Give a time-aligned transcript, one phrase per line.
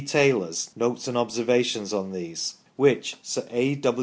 [0.01, 3.79] Taylor's" Notes and Observations" on these, which Sir A.